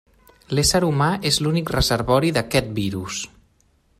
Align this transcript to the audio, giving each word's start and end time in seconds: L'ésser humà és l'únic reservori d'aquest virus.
L'ésser 0.59 0.79
humà 0.87 1.09
és 1.31 1.37
l'únic 1.47 1.69
reservori 1.75 2.33
d'aquest 2.39 2.75
virus. 2.83 3.23